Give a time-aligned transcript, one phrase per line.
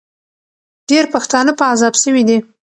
[0.89, 2.37] ډېر پښتانه په عذاب سوي دي.